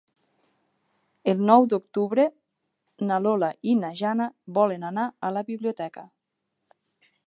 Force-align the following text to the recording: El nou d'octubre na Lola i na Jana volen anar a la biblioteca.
El 1.33 1.43
nou 1.49 1.67
d'octubre 1.73 2.25
na 3.11 3.21
Lola 3.27 3.53
i 3.75 3.79
na 3.85 3.95
Jana 4.03 4.31
volen 4.61 4.91
anar 4.93 5.09
a 5.31 5.35
la 5.39 5.49
biblioteca. 5.53 6.11